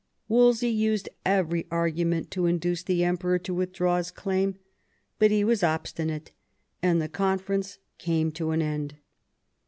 [0.27, 4.55] Wolsey used every argument to induce the Emperor to withdraw his claim;
[5.19, 6.31] but he was obstinate,
[6.81, 8.95] and the conference came to an end.